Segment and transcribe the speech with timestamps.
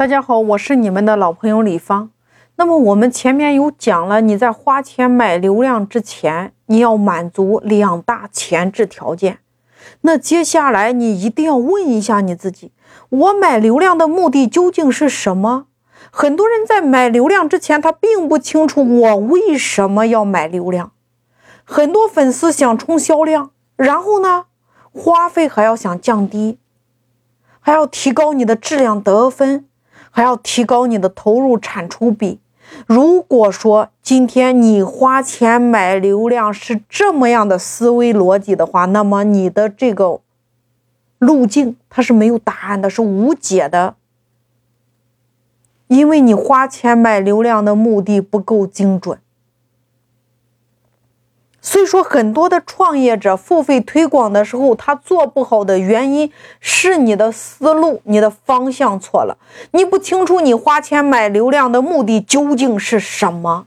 [0.00, 2.08] 大家好，我是你们的老朋友李芳。
[2.56, 9.40] 那么我们前面有讲了，你在花钱买流量之前，你要满足两大前置条件。
[10.00, 12.72] 那接下来你一定要问一下你自己：
[13.10, 15.66] 我买流量的目的究竟是什么？
[16.10, 20.92] 很多人在买流量之前，他并不清楚我为什么要买流量。
[21.62, 24.46] 很多粉丝想冲销量，然后呢，
[24.92, 26.58] 花费还要想降低，
[27.60, 29.66] 还要提高你的质量得分。
[30.10, 32.40] 还要提高你的投入产出比。
[32.86, 40.20] 如果说今天你花钱买流量是这么样的思维逻辑的话，那么你的这个
[41.18, 43.96] 路径它是没有答案的，是无解的，
[45.88, 49.18] 因为你花钱买流量的目的不够精准。
[51.62, 59.36] 所以说，很多的创业者付费推广的时候，他做不好的原因是你的思路、你的方向错了。
[59.72, 63.66] 你不清楚你花钱买流量的目的究竟是什么。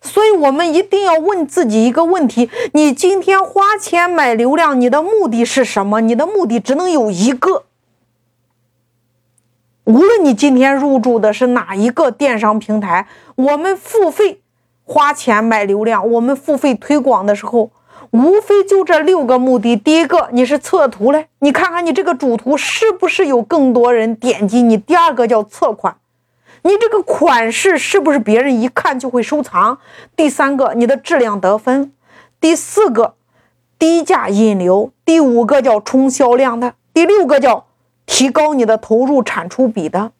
[0.00, 6.00] 所以我们一定要问自己一个问题：你今天花钱买流量，你的目的是什么？
[6.00, 7.64] 你的目的只能有一个。
[9.82, 14.40] 无论你今天入驻的是哪一个电商平台，我们付费。
[14.90, 17.70] 花钱买流量，我们付费推广的时候，
[18.12, 19.76] 无非就这六个目的。
[19.76, 24.78] 第一个，你是测图嘞，你看看你这个主图是不是有更多人点击你？
[24.78, 25.98] 第二个叫测款，
[26.62, 29.76] 你这个款式是不是别人一看就会收藏？
[30.16, 31.92] 第三个，你的质量得分。
[32.40, 33.16] 第四个，
[33.78, 34.90] 低价引流。
[35.04, 36.72] 第五个叫冲销量的。
[36.94, 37.66] 第六个叫
[38.06, 40.12] 提高你的投入产出比的。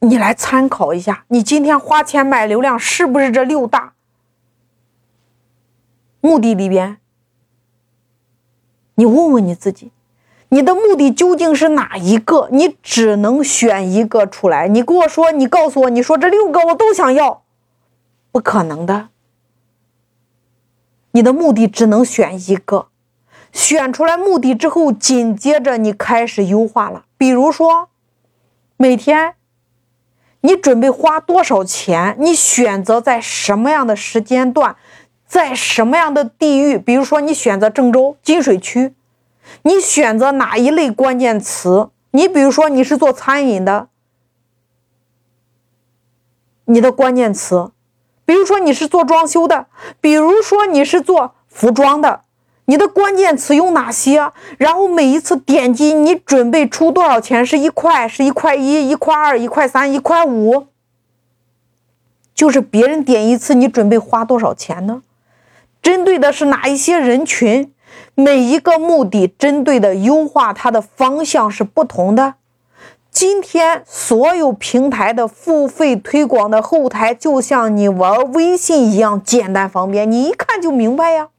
[0.00, 3.92] 你来参考一下，你今天花钱买流量是不是这六大
[6.22, 6.98] 目的里边？
[8.94, 9.92] 你问问你自己，
[10.48, 12.48] 你的目的究竟是哪一个？
[12.50, 14.68] 你只能选一个出来。
[14.68, 17.42] 你跟我说，你告诉我，你说这六个我都想要，
[18.32, 19.08] 不可能的。
[21.12, 22.88] 你的目的只能选一个，
[23.52, 27.04] 选出来目的之后，紧接着你开始优化了。
[27.18, 27.90] 比如说，
[28.78, 29.34] 每天。
[30.42, 32.16] 你准备花多少钱？
[32.18, 34.76] 你选择在什么样的时间段，
[35.26, 36.78] 在什么样的地域？
[36.78, 38.94] 比如说，你选择郑州金水区，
[39.62, 41.90] 你选择哪一类关键词？
[42.12, 43.88] 你比如说，你是做餐饮的，
[46.64, 47.72] 你的关键词；
[48.24, 49.66] 比如说，你是做装修的；
[50.00, 52.24] 比如说，你是做服装的。
[52.70, 54.30] 你的关键词有哪些？
[54.56, 57.44] 然后每一次点击，你准备出多少钱？
[57.44, 60.68] 是一块，是一块一，一块二，一块三，一块五。
[62.32, 65.02] 就是别人点一次，你准备花多少钱呢？
[65.82, 67.74] 针对的是哪一些人群？
[68.14, 72.34] 每一个目的针对的优化，它的方向是不同的。
[73.10, 81.30] 今天所有平台的付费推广的后台，就像你玩微信一样简单方便，你一看就明白呀。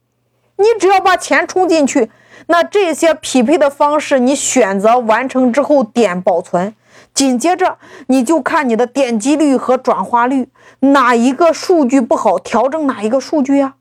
[0.62, 2.10] 你只要把钱充进去，
[2.46, 6.74] 那这些匹配的方式你选择完成之后点保存，
[7.12, 10.48] 紧接着你就看你的点击率和转化率，
[10.80, 13.74] 哪一个数据不好，调整哪一个数据呀？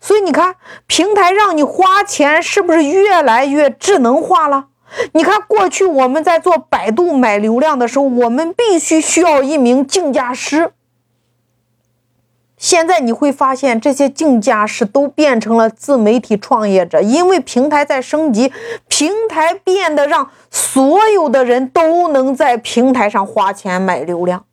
[0.00, 0.56] 所以你看，
[0.86, 4.66] 平台让你花钱是不是越来越智能化了？
[5.12, 10.72] 你看过去我们在做百度买流量的时候，我们必须需要一名竞价师。
[12.62, 18.52] 现在你会发现，这些竞价师都变成了自媒体创业者，因为平台在升级，
[18.86, 24.44] 平台变得让所有的人都能在平台上花钱买流量，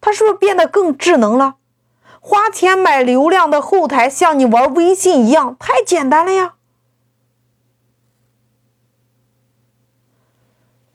[0.00, 1.56] 它是不是变得更智能了？
[2.18, 6.54] 花钱买流量的后台像你玩微信一样，太简单了呀！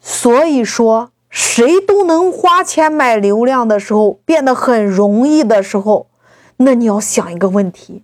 [0.02, 6.08] 所以说，谁都能花钱买流量的时候，变得很容易的时候。
[6.58, 8.04] 那你要想一个问题，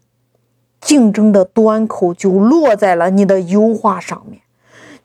[0.82, 4.42] 竞争的端口就落在了你的优化上面，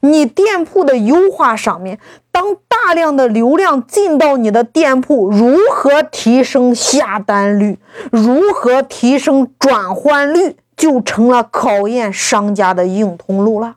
[0.00, 1.98] 你店铺的优化上面。
[2.30, 7.78] 当大量的流量进到你的店铺，如何提升下单率，
[8.10, 13.76] 如何提升转换率，就成了考验商家的硬通路了。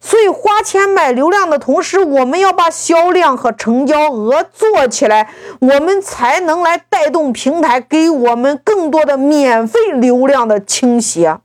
[0.00, 11.38] 所以花钱买流量的同时，我们要把销量和成交额做起来，我们才能来带动平台给我们更多的免费流量的倾斜。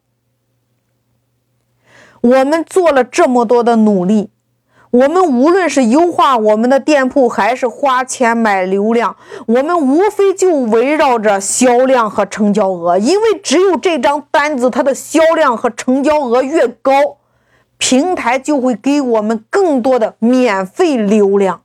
[2.21, 4.29] 我们做了这么多的努力，
[4.91, 9.15] 我们无论是优化我们的店铺，还是花钱买流量，
[9.47, 17.18] 我们无非就围绕着销量和成交额，因为只有这张单子它的销量和成交额越高。
[17.79, 21.63] 平台就会给我们更多的免费流量。